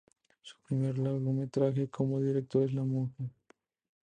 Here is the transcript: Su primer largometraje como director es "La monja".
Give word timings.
Su 0.41 0.55
primer 0.67 0.97
largometraje 0.97 1.87
como 1.87 2.19
director 2.19 2.63
es 2.63 2.73
"La 2.73 2.83
monja". 2.83 3.23